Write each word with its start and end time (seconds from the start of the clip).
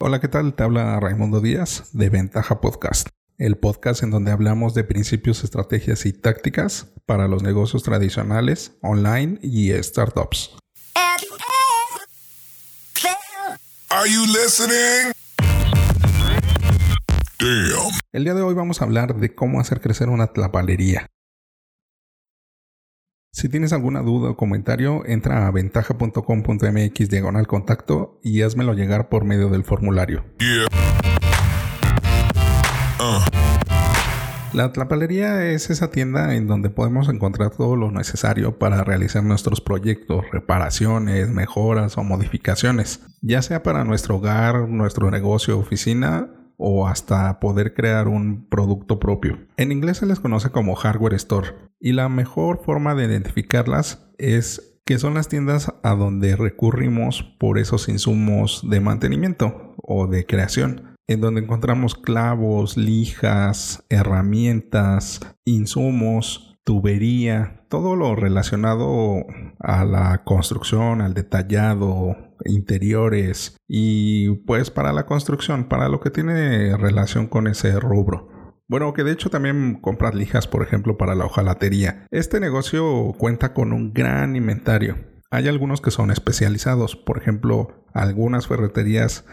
Hola, 0.00 0.20
¿qué 0.20 0.28
tal? 0.28 0.54
Te 0.54 0.62
habla 0.62 1.00
Raimundo 1.00 1.40
Díaz 1.40 1.90
de 1.92 2.08
Ventaja 2.08 2.60
Podcast, 2.60 3.08
el 3.36 3.56
podcast 3.56 4.04
en 4.04 4.12
donde 4.12 4.30
hablamos 4.30 4.72
de 4.72 4.84
principios, 4.84 5.42
estrategias 5.42 6.06
y 6.06 6.12
tácticas 6.12 6.94
para 7.04 7.26
los 7.26 7.42
negocios 7.42 7.82
tradicionales, 7.82 8.78
online 8.80 9.40
y 9.42 9.72
startups. 9.82 10.56
El 18.12 18.22
día 18.22 18.34
de 18.34 18.42
hoy 18.42 18.54
vamos 18.54 18.80
a 18.80 18.84
hablar 18.84 19.16
de 19.16 19.34
cómo 19.34 19.58
hacer 19.58 19.80
crecer 19.80 20.10
una 20.10 20.28
tlapalería. 20.28 21.08
Si 23.38 23.48
tienes 23.48 23.72
alguna 23.72 24.02
duda 24.02 24.30
o 24.30 24.36
comentario, 24.36 25.06
entra 25.06 25.46
a 25.46 25.52
ventaja.com.mx 25.52 27.08
diagonal 27.08 27.46
contacto 27.46 28.18
y 28.20 28.42
házmelo 28.42 28.74
llegar 28.74 29.08
por 29.08 29.24
medio 29.24 29.48
del 29.48 29.62
formulario. 29.62 30.24
Uh. 32.98 33.20
La 34.52 34.72
tlapalería 34.72 35.52
es 35.52 35.70
esa 35.70 35.92
tienda 35.92 36.34
en 36.34 36.48
donde 36.48 36.68
podemos 36.68 37.08
encontrar 37.08 37.50
todo 37.50 37.76
lo 37.76 37.92
necesario 37.92 38.58
para 38.58 38.82
realizar 38.82 39.22
nuestros 39.22 39.60
proyectos, 39.60 40.24
reparaciones, 40.32 41.28
mejoras 41.28 41.96
o 41.96 42.02
modificaciones, 42.02 43.06
ya 43.20 43.40
sea 43.42 43.62
para 43.62 43.84
nuestro 43.84 44.16
hogar, 44.16 44.68
nuestro 44.68 45.12
negocio 45.12 45.56
o 45.56 45.60
oficina 45.60 46.37
o 46.58 46.86
hasta 46.86 47.40
poder 47.40 47.72
crear 47.72 48.08
un 48.08 48.46
producto 48.48 48.98
propio. 48.98 49.38
En 49.56 49.72
inglés 49.72 49.98
se 49.98 50.06
les 50.06 50.20
conoce 50.20 50.50
como 50.50 50.74
hardware 50.74 51.14
store 51.14 51.54
y 51.80 51.92
la 51.92 52.08
mejor 52.08 52.62
forma 52.64 52.94
de 52.94 53.06
identificarlas 53.06 54.10
es 54.18 54.80
que 54.84 54.98
son 54.98 55.14
las 55.14 55.28
tiendas 55.28 55.72
a 55.82 55.94
donde 55.94 56.34
recurrimos 56.34 57.22
por 57.38 57.58
esos 57.58 57.88
insumos 57.88 58.62
de 58.68 58.80
mantenimiento 58.80 59.74
o 59.76 60.06
de 60.06 60.26
creación, 60.26 60.96
en 61.06 61.20
donde 61.20 61.42
encontramos 61.42 61.94
clavos, 61.94 62.76
lijas, 62.76 63.84
herramientas, 63.90 65.20
insumos, 65.44 66.47
tubería, 66.68 67.64
todo 67.70 67.96
lo 67.96 68.14
relacionado 68.14 69.24
a 69.58 69.86
la 69.86 70.22
construcción, 70.24 71.00
al 71.00 71.14
detallado, 71.14 72.14
interiores 72.44 73.56
y 73.66 74.34
pues 74.44 74.70
para 74.70 74.92
la 74.92 75.06
construcción, 75.06 75.70
para 75.70 75.88
lo 75.88 76.00
que 76.00 76.10
tiene 76.10 76.76
relación 76.76 77.26
con 77.26 77.46
ese 77.46 77.80
rubro. 77.80 78.28
Bueno, 78.68 78.92
que 78.92 79.02
de 79.02 79.12
hecho 79.12 79.30
también 79.30 79.80
compras 79.80 80.14
lijas, 80.14 80.46
por 80.46 80.62
ejemplo, 80.62 80.98
para 80.98 81.14
la 81.14 81.24
hojalatería. 81.24 82.06
Este 82.10 82.38
negocio 82.38 83.14
cuenta 83.16 83.54
con 83.54 83.72
un 83.72 83.94
gran 83.94 84.36
inventario. 84.36 84.98
Hay 85.30 85.48
algunos 85.48 85.80
que 85.80 85.90
son 85.90 86.10
especializados, 86.10 86.96
por 86.96 87.16
ejemplo, 87.16 87.86
algunas 87.94 88.46
ferreterías 88.46 89.24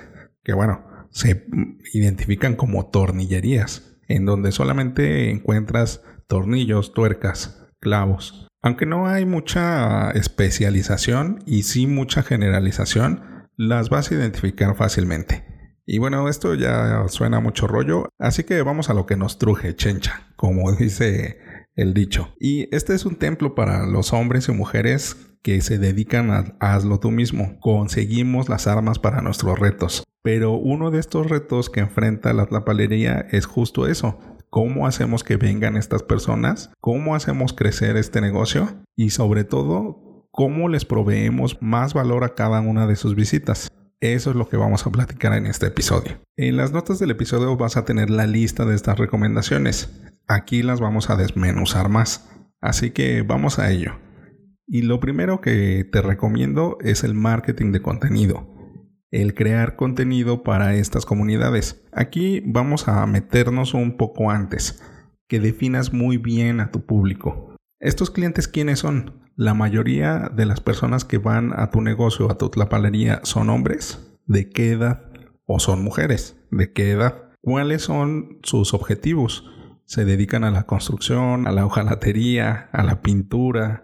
que, 0.42 0.54
bueno, 0.54 0.86
se 1.10 1.46
identifican 1.94 2.56
como 2.56 2.86
tornillerías, 2.86 3.98
en 4.08 4.26
donde 4.26 4.54
solamente 4.54 5.32
encuentras 5.32 6.02
tornillos, 6.28 6.94
tuercas, 6.94 7.68
clavos. 7.80 8.48
Aunque 8.62 8.86
no 8.86 9.08
hay 9.08 9.26
mucha 9.26 10.12
especialización 10.12 11.44
y 11.46 11.64
sí 11.64 11.88
mucha 11.88 12.24
generalización, 12.24 13.50
las 13.58 13.90
vas 13.90 14.12
a 14.12 14.16
identificar 14.16 14.76
fácilmente. 14.76 15.46
Y 15.86 16.00
bueno, 16.00 16.28
esto 16.30 16.56
ya 16.56 17.08
suena 17.10 17.40
mucho 17.40 17.68
rollo, 17.68 18.10
así 18.18 18.44
que 18.44 18.64
vamos 18.64 18.90
a 18.90 18.96
lo 18.96 19.06
que 19.06 19.18
nos 19.18 19.38
truje, 19.38 19.76
chencha, 19.76 20.34
como 20.36 20.72
dice 20.76 21.38
el 21.76 21.94
dicho. 21.94 22.34
Y 22.40 22.74
este 22.76 22.96
es 22.96 23.06
un 23.06 23.18
templo 23.18 23.54
para 23.54 23.86
los 23.86 24.14
hombres 24.14 24.50
y 24.50 24.52
mujeres 24.52 25.16
que 25.44 25.62
se 25.62 25.78
dedican 25.78 26.32
a 26.32 26.56
hazlo 26.60 27.00
tú 27.00 27.12
mismo. 27.12 27.60
Conseguimos 27.60 28.50
las 28.50 28.66
armas 28.66 28.98
para 28.98 29.22
nuestros 29.22 29.60
retos. 29.60 30.04
Pero 30.24 30.54
uno 30.54 30.90
de 30.90 31.00
estos 31.00 31.30
retos 31.30 31.70
que 31.70 31.82
enfrenta 31.82 32.34
la 32.34 32.48
tlapalería 32.48 33.28
es 33.30 33.46
justo 33.46 33.86
eso. 33.86 34.18
¿Cómo 34.56 34.88
hacemos 34.88 35.26
que 35.26 35.36
vengan 35.36 35.76
estas 35.76 36.02
personas? 36.02 36.72
¿Cómo 36.80 37.14
hacemos 37.14 37.52
crecer 37.52 37.98
este 37.98 38.22
negocio? 38.22 38.70
Y 38.96 39.10
sobre 39.10 39.44
todo, 39.44 40.30
¿cómo 40.32 40.70
les 40.70 40.86
proveemos 40.86 41.58
más 41.60 41.94
valor 41.94 42.24
a 42.24 42.36
cada 42.36 42.62
una 42.62 42.88
de 42.88 42.96
sus 42.96 43.16
visitas? 43.16 43.70
Eso 44.00 44.30
es 44.30 44.36
lo 44.38 44.48
que 44.48 44.56
vamos 44.56 44.88
a 44.88 44.92
platicar 44.92 45.34
en 45.34 45.46
este 45.46 45.66
episodio. 45.66 46.22
En 46.38 46.56
las 46.56 46.72
notas 46.72 47.00
del 47.00 47.12
episodio 47.12 47.58
vas 47.58 47.76
a 47.76 47.84
tener 47.84 48.10
la 48.10 48.28
lista 48.28 48.64
de 48.64 48.76
estas 48.76 48.98
recomendaciones. 48.98 49.94
Aquí 50.26 50.64
las 50.64 50.80
vamos 50.80 51.10
a 51.10 51.18
desmenuzar 51.18 51.90
más. 51.90 52.30
Así 52.62 52.92
que 52.92 53.24
vamos 53.24 53.60
a 53.60 53.70
ello. 53.70 54.00
Y 54.68 54.84
lo 54.84 55.02
primero 55.02 55.42
que 55.42 55.84
te 55.84 56.02
recomiendo 56.02 56.78
es 56.80 57.04
el 57.04 57.14
marketing 57.14 57.74
de 57.74 57.82
contenido. 57.82 58.55
El 59.12 59.34
crear 59.34 59.76
contenido 59.76 60.44
para 60.44 60.76
estas 60.76 61.06
comunidades. 61.06 61.86
Aquí 61.92 62.42
vamos 62.46 62.88
a 62.88 63.06
meternos 63.06 63.74
un 63.74 63.98
poco 63.98 64.32
antes. 64.32 64.82
Que 65.28 65.40
definas 65.40 65.94
muy 65.94 66.18
bien 66.18 66.60
a 66.60 66.72
tu 66.72 66.86
público. 66.86 67.56
¿Estos 67.80 68.12
clientes 68.12 68.48
quiénes 68.48 68.80
son? 68.80 69.26
la 69.36 69.54
mayoría 69.54 70.32
de 70.34 70.46
las 70.46 70.62
personas 70.62 71.04
que 71.04 71.18
van 71.18 71.52
a 71.58 71.70
tu 71.70 71.82
negocio, 71.82 72.32
a 72.32 72.38
tu 72.38 72.50
tlapalería, 72.50 73.20
son 73.24 73.50
hombres. 73.50 74.18
¿De 74.26 74.50
qué 74.50 74.72
edad? 74.72 75.12
¿O 75.46 75.60
son 75.60 75.84
mujeres? 75.84 76.40
¿De 76.52 76.72
qué 76.72 76.92
edad? 76.92 77.32
¿Cuáles 77.42 77.84
son 77.84 78.40
sus 78.44 78.74
objetivos? 78.74 79.46
¿Se 79.86 80.06
dedican 80.06 80.44
a 80.44 80.52
la 80.52 80.64
construcción, 80.64 81.48
a 81.48 81.52
la 81.52 81.66
hojalatería, 81.66 82.70
a 82.72 82.84
la 82.84 83.02
pintura, 83.02 83.84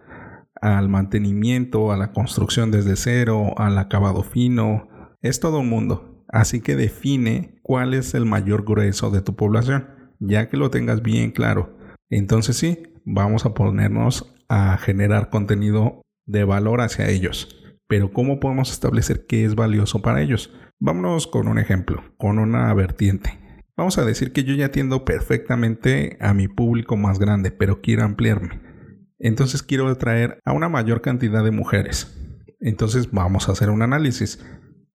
al 0.62 0.90
mantenimiento, 0.90 1.92
a 1.92 1.98
la 1.98 2.12
construcción 2.12 2.72
desde 2.72 2.96
cero, 2.96 3.54
al 3.58 3.78
acabado 3.78 4.24
fino? 4.24 4.88
Es 5.22 5.40
todo 5.40 5.59
un 5.59 5.70
mundo. 5.70 6.26
Así 6.28 6.62
que 6.62 6.76
define 6.76 7.59
cuál 7.62 7.94
es 7.94 8.14
el 8.14 8.26
mayor 8.26 8.64
grueso 8.64 9.12
de 9.12 9.22
tu 9.22 9.36
población. 9.36 9.88
Ya 10.20 10.50
que 10.50 10.58
lo 10.58 10.70
tengas 10.70 11.02
bien 11.02 11.32
claro, 11.32 11.78
entonces 12.09 12.58
sí, 12.58 12.84
vamos 13.06 13.46
a 13.46 13.54
ponernos 13.54 14.36
a 14.50 14.78
generar 14.78 15.30
contenido 15.30 16.02
de 16.26 16.44
valor 16.44 16.81
hacia 16.81 17.10
ellos. 17.10 17.58
Pero 17.88 18.14
¿cómo 18.14 18.40
podemos 18.40 18.72
establecer 18.72 19.26
qué 19.28 19.46
es 19.46 19.56
valioso 19.56 20.02
para 20.02 20.22
ellos? 20.22 20.54
Vámonos 20.80 21.28
con 21.28 21.48
un 21.48 21.60
ejemplo, 21.60 22.04
con 22.18 22.40
una 22.40 22.74
vertiente. 22.74 23.40
Vamos 23.78 23.98
a 23.98 24.06
decir 24.06 24.31
que 24.31 24.44
yo 24.44 24.54
ya 24.54 24.68
atiendo 24.68 25.06
perfectamente 25.06 26.18
a 26.20 26.34
mi 26.34 26.48
público 26.48 26.98
más 26.98 27.20
grande, 27.20 27.52
pero 27.52 27.81
quiero 27.81 28.04
ampliarme. 28.04 28.62
Entonces 29.20 29.64
quiero 29.64 29.88
atraer 29.88 30.40
a 30.46 30.54
una 30.54 30.70
mayor 30.70 31.02
cantidad 31.02 31.44
de 31.44 31.52
mujeres. 31.52 32.18
Entonces 32.60 33.12
vamos 33.12 33.48
a 33.48 33.54
hacer 33.54 33.70
un 33.70 33.81
análisis. 33.81 34.44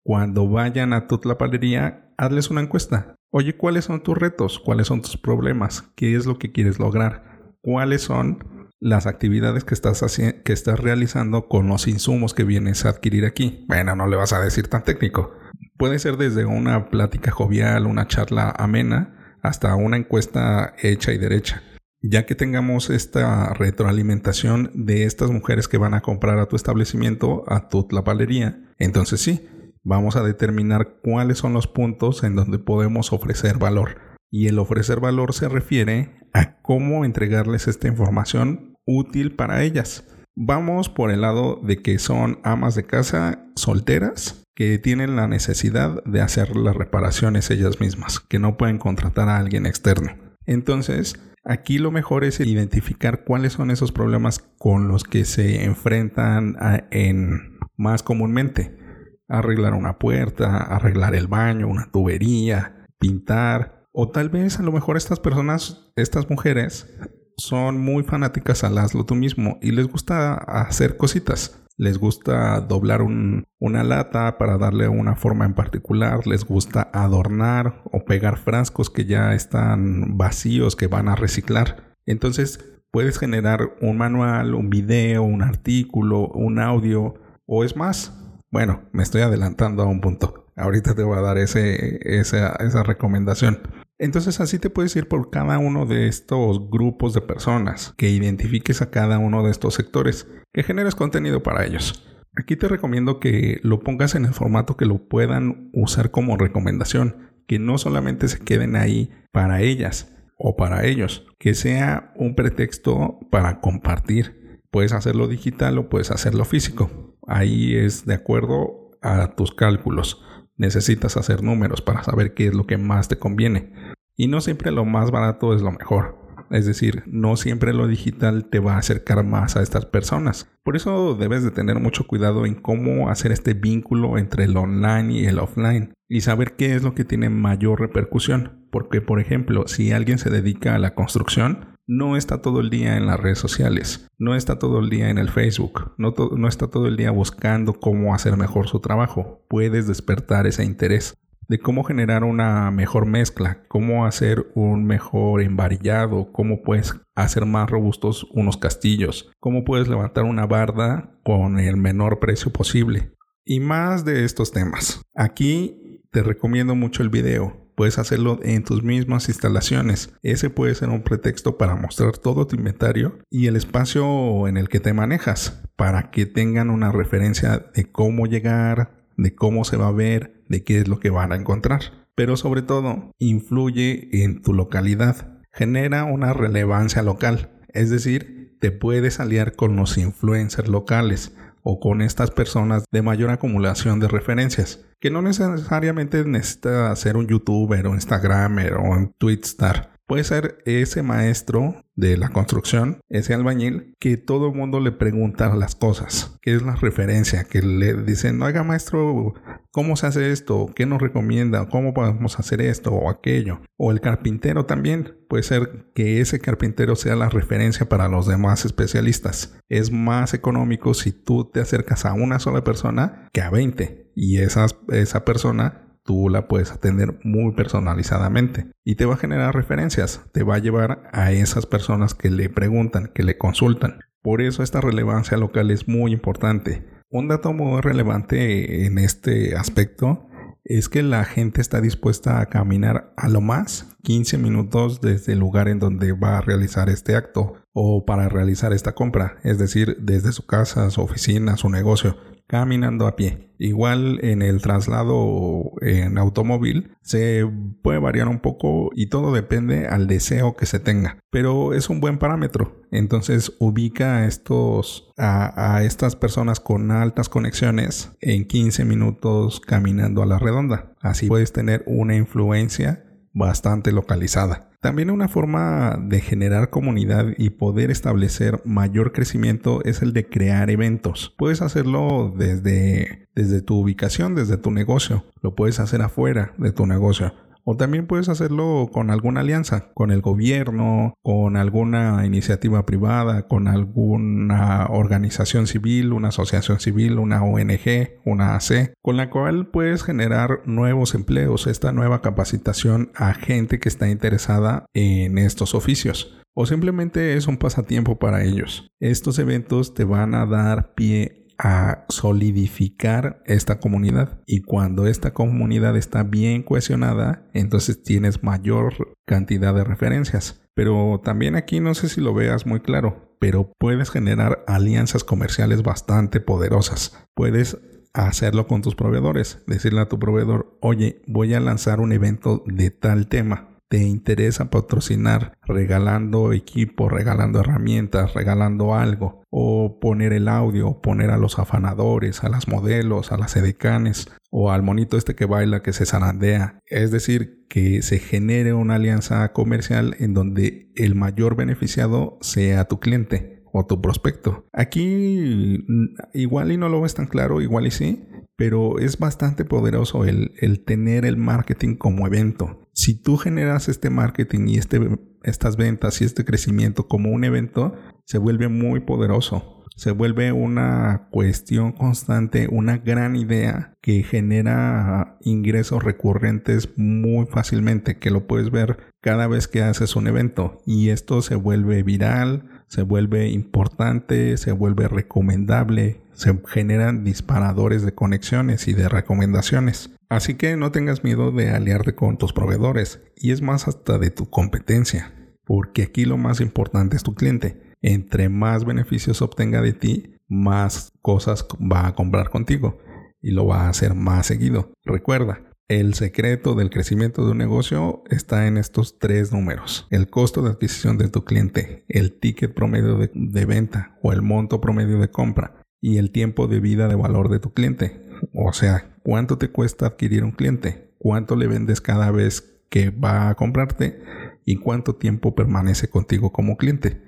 Cuando 0.05 0.47
vayan 0.47 0.93
a 0.93 1.07
tu 1.07 1.17
tlapalería, 1.17 2.11
hazles 2.15 2.51
una 2.51 2.61
encuesta. 2.61 3.15
Oye, 3.31 3.57
¿cuáles 3.57 3.85
son 3.85 4.03
tus 4.03 4.15
retos? 4.15 4.59
¿Cuáles 4.59 4.85
son 4.85 5.01
tus 5.01 5.17
problemas? 5.17 5.81
¿Qué 5.95 6.15
es 6.15 6.27
lo 6.27 6.37
que 6.37 6.51
quieres 6.51 6.77
lograr? 6.77 7.55
¿Cuáles 7.61 8.03
son 8.03 8.69
las 8.79 9.07
actividades 9.07 9.63
que 9.63 9.73
estás, 9.73 10.05
que 10.43 10.53
estás 10.53 10.79
realizando 10.79 11.47
con 11.47 11.67
los 11.67 11.87
insumos 11.87 12.35
que 12.35 12.43
vienes 12.43 12.85
a 12.85 12.89
adquirir 12.89 13.25
aquí. 13.25 13.65
Bueno, 13.67 13.95
no 13.95 14.05
le 14.05 14.15
vas 14.15 14.31
a 14.31 14.41
decir 14.41 14.67
tan 14.67 14.83
técnico. 14.83 15.33
Puede 15.75 15.97
ser 15.97 16.17
desde 16.17 16.45
una 16.45 16.91
plática 16.91 17.31
jovial, 17.31 17.87
una 17.87 18.07
charla 18.07 18.53
amena, 18.55 19.37
hasta 19.41 19.73
una 19.73 19.97
encuesta 19.97 20.75
hecha 20.83 21.13
y 21.13 21.17
derecha. 21.17 21.63
Ya 22.03 22.27
que 22.27 22.35
tengamos 22.35 22.91
esta 22.91 23.55
retroalimentación 23.55 24.69
de 24.75 25.05
estas 25.05 25.31
mujeres 25.31 25.67
que 25.67 25.79
van 25.79 25.95
a 25.95 26.01
comprar 26.01 26.37
a 26.37 26.45
tu 26.45 26.55
establecimiento, 26.55 27.43
a 27.47 27.69
tu 27.69 27.87
tlapalería, 27.87 28.61
entonces 28.77 29.21
sí, 29.21 29.49
vamos 29.85 30.17
a 30.17 30.23
determinar 30.23 30.97
cuáles 31.01 31.37
son 31.37 31.53
los 31.53 31.67
puntos 31.67 32.23
en 32.23 32.35
donde 32.35 32.59
podemos 32.59 33.13
ofrecer 33.13 33.57
valor. 33.57 33.99
Y 34.29 34.47
el 34.47 34.59
ofrecer 34.59 34.99
valor 34.99 35.33
se 35.33 35.47
refiere 35.47 36.19
a 36.33 36.61
cómo 36.61 37.05
entregarles 37.05 37.69
esta 37.69 37.87
información 37.87 38.75
útil 38.85 39.35
para 39.35 39.63
ellas. 39.63 40.03
Vamos 40.35 40.89
por 40.89 41.11
el 41.11 41.21
lado 41.21 41.61
de 41.63 41.81
que 41.81 41.97
son 41.99 42.39
amas 42.43 42.75
de 42.75 42.83
casa 42.83 43.45
solteras 43.55 44.43
que 44.55 44.79
tienen 44.79 45.15
la 45.15 45.27
necesidad 45.27 46.03
de 46.03 46.21
hacer 46.21 46.57
las 46.57 46.75
reparaciones 46.75 47.49
ellas 47.51 47.79
mismas, 47.79 48.19
que 48.19 48.39
no 48.39 48.57
pueden 48.57 48.77
contratar 48.77 49.29
a 49.29 49.37
alguien 49.37 49.65
externo. 49.65 50.11
Entonces, 50.45 51.15
aquí 51.43 51.77
lo 51.77 51.91
mejor 51.91 52.23
es 52.23 52.39
identificar 52.39 53.23
cuáles 53.23 53.53
son 53.53 53.69
esos 53.69 53.91
problemas 53.91 54.39
con 54.57 54.87
los 54.87 55.03
que 55.03 55.25
se 55.25 55.63
enfrentan 55.63 56.57
en 56.91 57.59
más 57.77 58.01
comúnmente. 58.01 58.84
Arreglar 59.27 59.73
una 59.73 59.97
puerta, 59.97 60.57
arreglar 60.57 61.15
el 61.15 61.27
baño, 61.27 61.67
una 61.67 61.89
tubería, 61.91 62.85
pintar, 62.99 63.85
o 63.91 64.09
tal 64.09 64.29
vez 64.29 64.59
a 64.59 64.63
lo 64.63 64.73
mejor 64.73 64.97
estas 64.97 65.21
personas, 65.21 65.91
estas 65.95 66.29
mujeres, 66.29 66.93
son 67.37 67.79
muy 67.79 68.03
fanáticas 68.03 68.63
al 68.63 68.77
hazlo 68.77 69.05
tú 69.05 69.15
mismo 69.15 69.57
y 69.61 69.71
les 69.71 69.87
gusta 69.87 70.33
hacer 70.33 70.97
cositas. 70.97 71.61
Les 71.77 71.97
gusta 71.97 72.61
doblar 72.61 73.01
una 73.01 73.83
lata 73.83 74.37
para 74.37 74.57
darle 74.57 74.87
una 74.87 75.15
forma 75.15 75.45
en 75.45 75.53
particular. 75.53 76.25
Les 76.25 76.45
gusta 76.45 76.89
adornar 76.93 77.83
o 77.91 78.05
pegar 78.05 78.37
frascos 78.37 78.89
que 78.89 79.05
ya 79.05 79.33
están 79.33 80.17
vacíos 80.17 80.77
que 80.77 80.87
van 80.87 81.09
a 81.09 81.15
reciclar. 81.15 81.93
Entonces 82.05 82.79
puedes 82.91 83.19
generar 83.19 83.75
un 83.81 83.97
manual, 83.97 84.55
un 84.55 84.69
video, 84.69 85.23
un 85.23 85.41
artículo, 85.41 86.29
un 86.29 86.59
audio 86.59 87.15
o 87.45 87.65
es 87.65 87.75
más. 87.75 88.24
Bueno, 88.51 88.89
me 88.93 89.03
estoy 89.03 89.21
adelantando 89.21 89.83
a 89.83 89.87
un 89.87 90.01
punto. 90.01 90.51
Ahorita 90.55 90.95
te 90.95 91.03
voy 91.03 91.17
a 91.17 91.21
dar 91.21 91.37
esa, 91.37 91.59
esa 91.59 92.83
recomendación. 92.83 93.59
Entonces 93.97 94.39
así 94.41 94.59
te 94.59 94.69
puedes 94.69 94.95
ir 94.95 95.07
por 95.07 95.29
cada 95.29 95.57
uno 95.57 95.85
de 95.85 96.07
estos 96.07 96.69
grupos 96.69 97.13
de 97.13 97.21
personas, 97.21 97.93
que 97.97 98.09
identifiques 98.09 98.81
a 98.81 98.89
cada 98.89 99.19
uno 99.19 99.43
de 99.43 99.51
estos 99.51 99.73
sectores, 99.73 100.27
que 100.53 100.63
generes 100.63 100.95
contenido 100.95 101.43
para 101.43 101.65
ellos. 101.65 102.05
Aquí 102.37 102.57
te 102.57 102.67
recomiendo 102.67 103.21
que 103.21 103.59
lo 103.63 103.79
pongas 103.79 104.15
en 104.15 104.25
el 104.25 104.33
formato 104.33 104.75
que 104.75 104.85
lo 104.85 105.07
puedan 105.07 105.69
usar 105.73 106.11
como 106.11 106.37
recomendación, 106.37 107.31
que 107.47 107.59
no 107.59 107.77
solamente 107.77 108.27
se 108.27 108.39
queden 108.39 108.75
ahí 108.75 109.11
para 109.31 109.61
ellas 109.61 110.13
o 110.37 110.57
para 110.57 110.85
ellos, 110.85 111.25
que 111.39 111.53
sea 111.53 112.11
un 112.15 112.35
pretexto 112.35 113.19
para 113.31 113.61
compartir. 113.61 114.59
Puedes 114.71 114.91
hacerlo 114.91 115.29
digital 115.29 115.77
o 115.77 115.87
puedes 115.87 116.11
hacerlo 116.11 116.43
físico. 116.43 117.04
Ahí 117.27 117.75
es 117.75 118.05
de 118.05 118.15
acuerdo 118.15 118.91
a 119.01 119.35
tus 119.35 119.53
cálculos. 119.53 120.23
Necesitas 120.57 121.17
hacer 121.17 121.43
números 121.43 121.81
para 121.81 122.03
saber 122.03 122.33
qué 122.33 122.47
es 122.47 122.53
lo 122.53 122.65
que 122.65 122.77
más 122.77 123.07
te 123.07 123.17
conviene. 123.17 123.73
Y 124.15 124.27
no 124.27 124.41
siempre 124.41 124.71
lo 124.71 124.85
más 124.85 125.11
barato 125.11 125.53
es 125.53 125.61
lo 125.61 125.71
mejor. 125.71 126.25
Es 126.51 126.65
decir, 126.65 127.03
no 127.07 127.37
siempre 127.37 127.73
lo 127.73 127.87
digital 127.87 128.45
te 128.45 128.59
va 128.59 128.75
a 128.75 128.79
acercar 128.79 129.23
más 129.25 129.55
a 129.55 129.63
estas 129.63 129.85
personas. 129.85 130.47
Por 130.63 130.75
eso 130.75 131.15
debes 131.15 131.43
de 131.43 131.51
tener 131.51 131.79
mucho 131.79 132.05
cuidado 132.05 132.45
en 132.45 132.55
cómo 132.55 133.09
hacer 133.09 133.31
este 133.31 133.53
vínculo 133.53 134.17
entre 134.17 134.45
el 134.45 134.55
online 134.55 135.13
y 135.13 135.25
el 135.25 135.39
offline 135.39 135.93
y 136.07 136.21
saber 136.21 136.55
qué 136.55 136.75
es 136.75 136.83
lo 136.83 136.93
que 136.93 137.03
tiene 137.03 137.29
mayor 137.29 137.79
repercusión. 137.79 138.67
Porque, 138.71 139.01
por 139.01 139.19
ejemplo, 139.19 139.67
si 139.67 139.91
alguien 139.91 140.19
se 140.19 140.29
dedica 140.29 140.75
a 140.75 140.79
la 140.79 140.93
construcción, 140.93 141.74
no 141.87 142.17
está 142.17 142.41
todo 142.41 142.59
el 142.59 142.69
día 142.69 142.97
en 142.97 143.05
las 143.05 143.19
redes 143.19 143.39
sociales, 143.39 144.07
no 144.17 144.35
está 144.35 144.57
todo 144.59 144.79
el 144.79 144.89
día 144.89 145.09
en 145.09 145.17
el 145.17 145.29
Facebook, 145.29 145.93
no, 145.97 146.47
está 146.47 146.67
todo 146.67 146.87
el 146.87 146.97
día 146.97 147.11
buscando 147.11 147.73
cómo 147.73 148.15
hacer 148.15 148.37
mejor 148.37 148.67
su 148.67 148.79
trabajo. 148.79 149.45
Puedes 149.49 149.87
despertar 149.87 150.47
ese 150.47 150.63
interés 150.63 151.15
de 151.47 151.59
cómo 151.59 151.83
generar 151.83 152.23
una 152.23 152.71
mejor 152.71 153.05
mezcla, 153.05 153.63
cómo 153.67 154.05
hacer 154.05 154.47
un 154.55 154.85
mejor 154.85 155.41
embarillado, 155.41 156.31
cómo 156.31 156.63
puedes 156.63 156.95
hacer 157.13 157.45
más 157.45 157.69
robustos 157.69 158.25
unos 158.31 158.57
castillos, 158.57 159.31
cómo 159.39 159.63
puedes 159.63 159.87
levantar 159.87 160.23
una 160.23 160.47
barda 160.47 161.19
con 161.23 161.59
el 161.59 161.77
menor 161.77 162.19
precio 162.19 162.51
posible. 162.51 163.11
Y 163.45 163.59
más 163.59 164.05
de 164.05 164.25
estos 164.25 164.51
temas. 164.51 165.01
Aquí 165.13 166.01
te 166.11 166.23
recomiendo 166.23 166.73
mucho 166.73 167.03
el 167.03 167.09
video. 167.09 167.64
Puedes 167.75 167.99
hacerlo 167.99 168.39
en 168.41 168.63
tus 168.63 168.83
mismas 168.83 169.27
instalaciones. 169.27 170.13
Ese 170.23 170.49
puede 170.49 170.75
ser 170.75 170.89
un 170.89 171.03
pretexto 171.03 171.57
para 171.57 171.75
mostrar 171.75 172.17
todo 172.17 172.47
tu 172.47 172.55
inventario 172.55 173.19
y 173.29 173.47
el 173.47 173.57
espacio 173.57 174.47
en 174.47 174.55
el 174.55 174.69
que 174.69 174.79
te 174.79 174.93
manejas 174.93 175.61
para 175.75 176.09
que 176.09 176.25
tengan 176.25 176.69
una 176.69 176.91
referencia 176.91 177.65
de 177.73 177.91
cómo 177.91 178.27
llegar, 178.27 179.05
de 179.17 179.35
cómo 179.35 179.65
se 179.65 179.75
va 179.75 179.87
a 179.87 179.91
ver, 179.91 180.41
de 180.47 180.63
qué 180.63 180.79
es 180.79 180.87
lo 180.87 180.99
que 180.99 181.09
van 181.09 181.33
a 181.33 181.35
encontrar. 181.35 182.07
Pero 182.15 182.37
sobre 182.37 182.61
todo, 182.61 183.11
influye 183.19 184.23
en 184.23 184.41
tu 184.41 184.53
localidad. 184.53 185.41
Genera 185.51 186.05
una 186.05 186.31
relevancia 186.31 187.01
local. 187.01 187.49
Es 187.73 187.89
decir, 187.89 188.55
te 188.61 188.71
puedes 188.71 189.19
aliar 189.19 189.55
con 189.55 189.75
los 189.75 189.97
influencers 189.97 190.69
locales 190.69 191.35
o 191.65 191.79
con 191.79 192.01
estas 192.01 192.29
personas 192.29 192.85
de 192.91 193.01
mayor 193.01 193.31
acumulación 193.31 193.99
de 193.99 194.07
referencias, 194.07 194.85
que 195.01 195.09
no 195.09 195.23
necesariamente 195.23 196.23
necesita 196.23 196.95
ser 196.95 197.17
un 197.17 197.27
youtuber 197.27 197.87
o 197.87 197.95
instagramer 197.95 198.75
o 198.75 198.83
un 198.83 199.13
twitstar 199.17 199.95
Puede 200.07 200.23
ser 200.23 200.61
ese 200.65 201.01
maestro 201.01 201.83
de 201.95 202.15
la 202.15 202.29
construcción, 202.29 202.99
ese 203.09 203.33
albañil, 203.33 203.95
que 203.99 204.17
todo 204.17 204.49
el 204.49 204.55
mundo 204.55 204.79
le 204.79 204.91
pregunta 204.91 205.55
las 205.55 205.73
cosas, 205.73 206.37
que 206.43 206.53
es 206.53 206.61
la 206.61 206.75
referencia, 206.75 207.45
que 207.45 207.63
le 207.63 208.03
dicen, 208.03 208.39
oiga 208.43 208.63
maestro, 208.63 209.33
¿cómo 209.75 209.97
se 209.97 210.07
hace 210.07 210.31
esto? 210.31 210.71
¿Qué 210.73 210.85
nos 210.85 211.01
recomienda? 211.01 211.67
¿Cómo 211.67 211.93
podemos 211.93 212.39
hacer 212.39 212.61
esto 212.61 212.93
o 212.93 213.09
aquello? 213.09 213.59
O 213.75 213.91
el 213.91 213.99
carpintero 213.99 214.65
también, 214.65 215.17
puede 215.27 215.43
ser 215.43 215.91
que 215.93 216.21
ese 216.21 216.39
carpintero 216.39 216.95
sea 216.95 217.17
la 217.17 217.27
referencia 217.27 217.89
para 217.89 218.07
los 218.07 218.25
demás 218.25 218.63
especialistas. 218.63 219.59
Es 219.67 219.91
más 219.91 220.33
económico 220.33 220.93
si 220.93 221.11
tú 221.11 221.51
te 221.51 221.59
acercas 221.59 222.05
a 222.05 222.13
una 222.13 222.39
sola 222.39 222.63
persona 222.63 223.27
que 223.33 223.41
a 223.41 223.49
20 223.49 224.13
y 224.15 224.37
esa 224.37 225.25
persona 225.25 225.99
tú 226.05 226.29
la 226.29 226.47
puedes 226.47 226.71
atender 226.71 227.19
muy 227.25 227.51
personalizadamente 227.53 228.67
y 228.85 228.95
te 228.95 229.03
va 229.03 229.15
a 229.15 229.17
generar 229.17 229.55
referencias, 229.55 230.21
te 230.31 230.43
va 230.43 230.55
a 230.55 230.59
llevar 230.59 231.09
a 231.11 231.33
esas 231.33 231.65
personas 231.65 232.13
que 232.13 232.29
le 232.29 232.47
preguntan, 232.47 233.11
que 233.13 233.23
le 233.23 233.37
consultan. 233.37 233.99
Por 234.21 234.41
eso 234.41 234.63
esta 234.63 234.79
relevancia 234.79 235.35
local 235.35 235.69
es 235.69 235.89
muy 235.89 236.13
importante. 236.13 236.94
Un 237.09 237.27
dato 237.27 237.53
muy 237.53 237.81
relevante 237.81 238.85
en 238.85 238.97
este 238.97 239.55
aspecto 239.55 240.27
es 240.63 240.89
que 240.89 241.03
la 241.03 241.23
gente 241.23 241.61
está 241.61 241.79
dispuesta 241.79 242.39
a 242.39 242.47
caminar 242.47 243.13
a 243.15 243.29
lo 243.29 243.39
más 243.39 243.95
15 244.03 244.39
minutos 244.39 244.99
desde 245.01 245.33
el 245.33 245.39
lugar 245.39 245.67
en 245.67 245.79
donde 245.79 246.13
va 246.13 246.39
a 246.39 246.41
realizar 246.41 246.89
este 246.89 247.15
acto 247.15 247.53
o 247.73 248.05
para 248.05 248.29
realizar 248.29 248.73
esta 248.73 248.93
compra, 248.93 249.37
es 249.43 249.59
decir, 249.59 249.97
desde 250.01 250.31
su 250.31 250.47
casa, 250.47 250.89
su 250.89 251.01
oficina, 251.01 251.57
su 251.57 251.69
negocio 251.69 252.17
caminando 252.47 253.07
a 253.07 253.15
pie. 253.15 253.49
Igual 253.57 254.19
en 254.21 254.41
el 254.41 254.61
traslado 254.61 255.71
en 255.81 256.17
automóvil 256.17 256.91
se 257.01 257.49
puede 257.81 257.99
variar 257.99 258.27
un 258.27 258.39
poco 258.39 258.89
y 258.93 259.07
todo 259.07 259.33
depende 259.33 259.87
al 259.87 260.07
deseo 260.07 260.55
que 260.55 260.65
se 260.65 260.79
tenga, 260.79 261.19
pero 261.29 261.73
es 261.73 261.89
un 261.89 262.01
buen 262.01 262.17
parámetro. 262.17 262.81
Entonces 262.91 263.53
ubica 263.59 264.17
a 264.17 264.25
estos 264.25 265.09
a, 265.17 265.75
a 265.75 265.83
estas 265.83 266.15
personas 266.15 266.59
con 266.59 266.91
altas 266.91 267.29
conexiones 267.29 268.11
en 268.19 268.45
15 268.45 268.83
minutos 268.83 269.61
caminando 269.61 270.21
a 270.21 270.25
la 270.25 270.37
redonda. 270.37 270.93
Así 271.01 271.27
puedes 271.27 271.53
tener 271.53 271.83
una 271.87 272.15
influencia 272.15 273.04
bastante 273.35 273.91
localizada. 273.91 274.71
También 274.79 275.11
una 275.11 275.27
forma 275.27 275.99
de 276.01 276.21
generar 276.21 276.69
comunidad 276.69 277.27
y 277.37 277.51
poder 277.51 277.91
establecer 277.91 278.61
mayor 278.65 279.11
crecimiento 279.11 279.83
es 279.83 280.01
el 280.01 280.13
de 280.13 280.27
crear 280.27 280.69
eventos. 280.69 281.33
Puedes 281.37 281.61
hacerlo 281.61 282.33
desde, 282.35 283.27
desde 283.35 283.61
tu 283.61 283.75
ubicación, 283.75 284.35
desde 284.35 284.57
tu 284.57 284.71
negocio. 284.71 285.25
Lo 285.41 285.53
puedes 285.53 285.79
hacer 285.79 286.01
afuera 286.01 286.53
de 286.57 286.71
tu 286.71 286.85
negocio. 286.85 287.33
O 287.65 287.75
también 287.75 288.05
puedes 288.05 288.29
hacerlo 288.29 288.89
con 288.93 289.09
alguna 289.09 289.41
alianza, 289.41 289.91
con 289.95 290.11
el 290.11 290.21
gobierno, 290.21 291.15
con 291.23 291.57
alguna 291.57 292.23
iniciativa 292.25 292.85
privada, 292.85 293.47
con 293.47 293.67
alguna 293.67 294.85
organización 294.87 295.65
civil, 295.65 296.13
una 296.13 296.27
asociación 296.27 296.79
civil, 296.79 297.17
una 297.17 297.43
ONG, 297.43 298.19
una 298.23 298.55
AC, 298.55 298.93
con 299.01 299.17
la 299.17 299.31
cual 299.31 299.67
puedes 299.67 300.03
generar 300.03 300.61
nuevos 300.65 301.15
empleos, 301.15 301.65
esta 301.65 301.91
nueva 301.91 302.21
capacitación 302.21 303.11
a 303.15 303.33
gente 303.33 303.79
que 303.79 303.89
está 303.89 304.09
interesada 304.09 304.85
en 304.93 305.39
estos 305.39 305.73
oficios 305.73 306.39
o 306.55 306.65
simplemente 306.65 307.35
es 307.35 307.47
un 307.47 307.57
pasatiempo 307.57 308.17
para 308.17 308.43
ellos. 308.43 308.87
Estos 309.01 309.39
eventos 309.39 309.93
te 309.93 310.05
van 310.05 310.33
a 310.33 310.45
dar 310.45 310.93
pie 310.95 311.44
a 311.57 312.05
solidificar 312.09 313.41
esta 313.45 313.79
comunidad. 313.79 314.39
Y 314.45 314.61
cuando 314.61 315.07
esta 315.07 315.33
comunidad 315.33 315.95
está 315.97 316.23
bien 316.23 316.63
cohesionada 316.63 317.47
entonces 317.53 318.03
tienes 318.03 318.43
mayor 318.43 319.15
cantidad 319.25 319.73
de 319.73 319.83
referencias. 319.83 320.61
Pero 320.73 321.21
también 321.23 321.55
aquí 321.55 321.79
no 321.79 321.93
sé 321.93 322.09
si 322.09 322.21
lo 322.21 322.33
veas 322.33 322.65
muy 322.65 322.79
claro 322.79 323.25
pero 323.39 323.71
puedes 323.77 324.09
generar 324.09 324.63
alianzas 324.65 325.23
comerciales 325.23 325.83
bastante 325.83 326.39
poderosas. 326.39 327.27
Puedes 327.35 327.77
hacerlo 328.13 328.65
con 328.65 328.81
tus 328.81 328.95
proveedores. 328.95 329.59
Decirle 329.67 330.01
a 330.01 330.07
tu 330.07 330.17
proveedor 330.17 330.77
oye 330.81 331.21
voy 331.27 331.53
a 331.53 331.59
lanzar 331.59 331.99
un 331.99 332.11
evento 332.11 332.63
de 332.65 332.89
tal 332.91 333.27
tema 333.27 333.74
te 333.89 334.03
interesa 334.03 334.69
patrocinar 334.69 335.53
regalando 335.63 336.53
equipo, 336.53 337.09
regalando 337.09 337.59
herramientas, 337.59 338.33
regalando 338.33 338.95
algo, 338.95 339.43
o 339.49 339.99
poner 339.99 340.33
el 340.33 340.47
audio, 340.47 341.01
poner 341.01 341.29
a 341.29 341.37
los 341.37 341.59
afanadores, 341.59 342.43
a 342.43 342.49
las 342.49 342.67
modelos, 342.67 343.31
a 343.31 343.37
las 343.37 343.55
edecanes, 343.55 344.27
o 344.51 344.71
al 344.71 344.83
monito 344.83 345.17
este 345.17 345.35
que 345.35 345.45
baila 345.45 345.81
que 345.81 345.93
se 345.93 346.05
zarandea. 346.05 346.79
Es 346.85 347.11
decir, 347.11 347.65
que 347.69 348.01
se 348.01 348.19
genere 348.19 348.73
una 348.73 348.95
alianza 348.95 349.51
comercial 349.51 350.15
en 350.19 350.33
donde 350.33 350.91
el 350.95 351.15
mayor 351.15 351.55
beneficiado 351.55 352.37
sea 352.41 352.85
tu 352.85 352.99
cliente 352.99 353.63
o 353.73 353.85
tu 353.85 354.01
prospecto. 354.01 354.65
Aquí 354.71 355.85
igual 356.33 356.71
y 356.71 356.77
no 356.77 356.87
lo 356.89 357.01
ves 357.01 357.15
tan 357.15 357.27
claro, 357.27 357.61
igual 357.61 357.87
y 357.87 357.91
sí, 357.91 358.25
pero 358.55 358.99
es 358.99 359.19
bastante 359.19 359.65
poderoso 359.65 360.23
el, 360.23 360.83
tener 360.85 361.25
el 361.25 361.37
marketing 361.37 361.95
como 361.95 362.25
evento. 362.25 362.84
Si 362.95 363.13
tú 363.13 363.35
generas 363.35 363.89
este 363.89 364.09
marketing 364.09 364.69
y 364.69 364.77
este, 364.77 365.19
estas 365.43 365.75
ventas 365.75 366.21
y 366.21 366.23
este 366.23 366.45
crecimiento 366.45 367.09
como 367.09 367.29
un 367.29 367.43
evento, 367.43 367.93
se 368.23 368.37
vuelve 368.37 368.69
muy 368.69 369.01
poderoso. 369.01 369.83
Se 369.97 370.11
vuelve 370.11 370.53
una 370.53 371.27
cuestión 371.29 371.91
constante, 371.91 372.67
una 372.71 372.97
gran 372.97 373.35
idea 373.35 373.93
que 374.01 374.23
genera 374.23 375.37
ingresos 375.41 376.03
recurrentes 376.03 376.97
muy 376.97 377.45
fácilmente, 377.45 378.17
que 378.17 378.31
lo 378.31 378.47
puedes 378.47 378.71
ver 378.71 378.97
cada 379.21 379.47
vez 379.47 379.67
que 379.67 379.83
haces 379.83 380.15
un 380.15 380.27
evento. 380.27 380.81
Y 380.85 381.09
esto 381.09 381.41
se 381.41 381.55
vuelve 381.55 382.01
viral, 382.01 382.83
se 382.87 383.01
vuelve 383.01 383.49
importante, 383.49 384.55
se 384.55 384.71
vuelve 384.71 385.09
recomendable, 385.09 386.21
se 386.31 386.57
generan 386.67 387.25
disparadores 387.25 388.03
de 388.05 388.13
conexiones 388.13 388.87
y 388.87 388.93
de 388.93 389.09
recomendaciones. 389.09 390.14
Así 390.29 390.55
que 390.55 390.75
no 390.75 390.91
tengas 390.91 391.23
miedo 391.23 391.51
de 391.51 391.69
aliarte 391.69 392.15
con 392.15 392.37
tus 392.37 392.53
proveedores 392.53 393.21
y 393.35 393.51
es 393.51 393.61
más 393.61 393.87
hasta 393.87 394.17
de 394.17 394.31
tu 394.31 394.49
competencia, 394.49 395.33
porque 395.65 396.03
aquí 396.03 396.25
lo 396.25 396.37
más 396.37 396.61
importante 396.61 397.15
es 397.15 397.23
tu 397.23 397.35
cliente. 397.35 397.93
Entre 398.01 398.49
más 398.49 398.85
beneficios 398.85 399.41
obtenga 399.41 399.81
de 399.81 399.93
ti, 399.93 400.35
más 400.47 401.11
cosas 401.21 401.65
va 401.79 402.07
a 402.07 402.15
comprar 402.15 402.49
contigo 402.49 402.97
y 403.41 403.51
lo 403.51 403.67
va 403.67 403.83
a 403.85 403.89
hacer 403.89 404.15
más 404.15 404.47
seguido. 404.47 404.91
Recuerda, 405.03 405.61
el 405.87 406.15
secreto 406.15 406.73
del 406.73 406.89
crecimiento 406.89 407.45
de 407.45 407.51
un 407.51 407.59
negocio 407.59 408.23
está 408.31 408.65
en 408.65 408.77
estos 408.77 409.19
tres 409.19 409.51
números. 409.51 410.07
El 410.09 410.27
costo 410.29 410.63
de 410.63 410.71
adquisición 410.71 411.19
de 411.19 411.29
tu 411.29 411.43
cliente, 411.45 412.05
el 412.07 412.39
ticket 412.39 412.73
promedio 412.73 413.17
de, 413.17 413.65
venta 413.65 414.17
o 414.23 414.33
el 414.33 414.41
monto 414.41 414.81
promedio 414.81 415.19
de 415.19 415.29
compra 415.29 415.83
y 416.01 416.17
el 416.17 416.31
tiempo 416.31 416.65
de 416.65 416.79
vida 416.79 417.07
de 417.07 417.13
valor 417.13 417.49
de 417.49 417.59
tu 417.59 417.71
cliente. 417.71 418.25
O 418.55 418.73
sea, 418.73 419.14
cuánto 419.25 419.57
te 419.57 419.71
cuesta 419.71 420.05
adquirir 420.05 420.43
un 420.43 420.51
cliente, 420.51 421.11
cuánto 421.17 421.55
le 421.55 421.65
vendes 421.65 421.99
cada 421.99 422.29
vez 422.29 422.79
que 422.89 423.09
va 423.09 423.49
a 423.49 423.55
comprarte 423.55 424.21
y 424.65 424.75
cuánto 424.75 425.15
tiempo 425.15 425.55
permanece 425.55 426.07
contigo 426.07 426.51
como 426.51 426.77
cliente. 426.77 427.23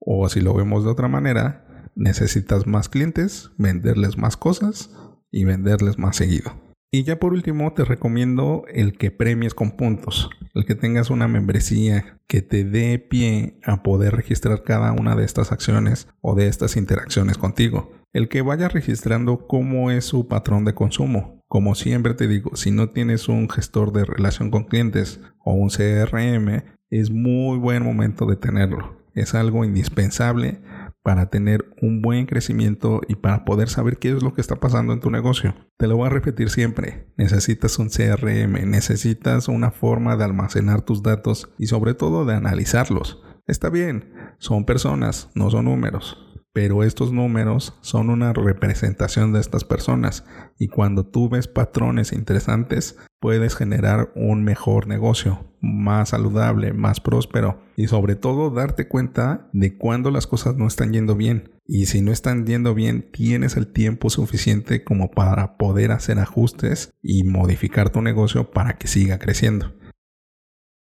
O 0.00 0.28
si 0.28 0.40
lo 0.40 0.52
vemos 0.52 0.82
de 0.82 0.90
otra 0.90 1.06
manera, 1.06 1.90
necesitas 1.94 2.66
más 2.66 2.88
clientes, 2.88 3.52
venderles 3.56 4.18
más 4.18 4.36
cosas 4.36 4.90
y 5.30 5.44
venderles 5.44 5.96
más 5.96 6.16
seguido. 6.16 6.61
Y 6.92 7.02
ya 7.02 7.18
por 7.18 7.32
último 7.32 7.72
te 7.72 7.84
recomiendo 7.84 8.64
el 8.68 8.96
que 8.96 9.10
premies 9.10 9.54
con 9.54 9.72
puntos, 9.72 10.30
el 10.54 10.64
que 10.64 10.76
tengas 10.76 11.10
una 11.10 11.26
membresía 11.26 12.20
que 12.28 12.42
te 12.42 12.62
dé 12.62 13.00
pie 13.00 13.58
a 13.64 13.82
poder 13.82 14.14
registrar 14.14 14.62
cada 14.62 14.92
una 14.92 15.16
de 15.16 15.24
estas 15.24 15.50
acciones 15.50 16.06
o 16.20 16.36
de 16.36 16.46
estas 16.46 16.76
interacciones 16.76 17.38
contigo 17.38 17.90
el 18.12 18.28
que 18.28 18.42
vaya 18.42 18.68
registrando 18.68 19.46
cómo 19.46 19.90
es 19.90 20.04
su 20.04 20.28
patrón 20.28 20.64
de 20.64 20.74
consumo. 20.74 21.42
Como 21.48 21.74
siempre 21.74 22.14
te 22.14 22.28
digo, 22.28 22.56
si 22.56 22.70
no 22.70 22.90
tienes 22.90 23.28
un 23.28 23.48
gestor 23.48 23.92
de 23.92 24.04
relación 24.04 24.50
con 24.50 24.64
clientes 24.64 25.20
o 25.44 25.52
un 25.52 25.70
CRM, 25.70 26.62
es 26.90 27.10
muy 27.10 27.58
buen 27.58 27.82
momento 27.82 28.26
de 28.26 28.36
tenerlo. 28.36 29.02
Es 29.14 29.34
algo 29.34 29.64
indispensable 29.64 30.60
para 31.02 31.30
tener 31.30 31.64
un 31.80 32.02
buen 32.02 32.26
crecimiento 32.26 33.00
y 33.08 33.16
para 33.16 33.44
poder 33.44 33.68
saber 33.68 33.98
qué 33.98 34.10
es 34.10 34.22
lo 34.22 34.32
que 34.34 34.40
está 34.40 34.56
pasando 34.56 34.92
en 34.92 35.00
tu 35.00 35.10
negocio. 35.10 35.54
Te 35.78 35.86
lo 35.88 35.96
voy 35.96 36.06
a 36.06 36.10
repetir 36.10 36.50
siempre. 36.50 37.12
Necesitas 37.16 37.78
un 37.78 37.88
CRM, 37.88 38.70
necesitas 38.70 39.48
una 39.48 39.70
forma 39.70 40.16
de 40.16 40.24
almacenar 40.24 40.82
tus 40.82 41.02
datos 41.02 41.52
y 41.58 41.66
sobre 41.66 41.94
todo 41.94 42.24
de 42.24 42.34
analizarlos. 42.34 43.22
Está 43.46 43.70
bien, 43.70 44.12
son 44.38 44.64
personas, 44.64 45.30
no 45.34 45.50
son 45.50 45.64
números 45.64 46.28
pero 46.52 46.82
estos 46.82 47.12
números 47.12 47.78
son 47.80 48.10
una 48.10 48.32
representación 48.32 49.32
de 49.32 49.40
estas 49.40 49.64
personas 49.64 50.24
y 50.58 50.68
cuando 50.68 51.06
tú 51.06 51.28
ves 51.28 51.48
patrones 51.48 52.12
interesantes 52.12 52.98
puedes 53.20 53.56
generar 53.56 54.12
un 54.14 54.44
mejor 54.44 54.86
negocio, 54.86 55.51
más 55.62 56.10
saludable, 56.10 56.72
más 56.72 57.00
próspero 57.00 57.62
y 57.76 57.86
sobre 57.86 58.16
todo 58.16 58.50
darte 58.50 58.88
cuenta 58.88 59.48
de 59.52 59.78
cuando 59.78 60.10
las 60.10 60.26
cosas 60.26 60.56
no 60.56 60.66
están 60.66 60.92
yendo 60.92 61.14
bien 61.14 61.52
y 61.64 61.86
si 61.86 62.02
no 62.02 62.12
están 62.12 62.44
yendo 62.44 62.74
bien 62.74 63.10
tienes 63.12 63.56
el 63.56 63.68
tiempo 63.68 64.10
suficiente 64.10 64.84
como 64.84 65.10
para 65.10 65.56
poder 65.56 65.92
hacer 65.92 66.18
ajustes 66.18 66.92
y 67.00 67.24
modificar 67.24 67.90
tu 67.90 68.02
negocio 68.02 68.50
para 68.50 68.76
que 68.76 68.88
siga 68.88 69.18
creciendo. 69.18 69.72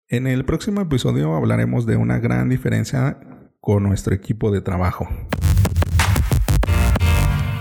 En 0.08 0.26
el 0.26 0.46
próximo 0.46 0.82
episodio 0.82 1.36
hablaremos 1.36 1.86
de 1.86 1.98
una 1.98 2.20
gran 2.20 2.50
diferencia 2.50 3.20
con 3.60 3.84
nuestro 3.84 4.16
equipo 4.16 4.52
de 4.52 4.62
trabajo. 4.62 5.08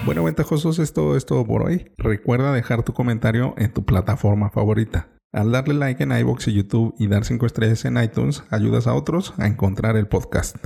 Bueno, 0.07 0.25
ventajosos, 0.25 0.79
es 0.79 0.93
todo 0.93 1.17
esto 1.17 1.47
por 1.47 1.63
hoy. 1.63 1.93
Recuerda 1.99 2.53
dejar 2.53 2.83
tu 2.83 2.95
comentario 2.95 3.55
en 3.59 3.73
tu 3.73 3.85
plataforma 3.85 4.51
favorita. 4.51 5.09
Al 5.33 5.53
darle 5.53 5.75
like 5.75 6.03
en 6.03 6.11
iBox 6.11 6.49
y 6.49 6.55
YouTube 6.55 6.95
y 6.99 7.07
dar 7.07 7.25
5 7.25 7.47
estrellas 7.47 7.85
en 7.85 8.03
iTunes, 8.03 8.43
ayudas 8.51 8.89
a 8.89 8.95
otros 8.95 9.33
a 9.39 9.47
encontrar 9.47 9.97
el 9.97 10.09
podcast. 10.09 10.57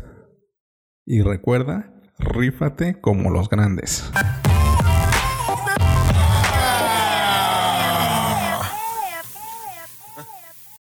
Y 1.04 1.21
recuerda, 1.21 1.92
rífate 2.18 2.99
como 2.99 3.30
los 3.30 3.50
grandes. 3.50 4.11